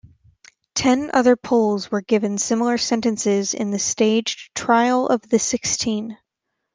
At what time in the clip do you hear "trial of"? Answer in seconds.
4.55-5.21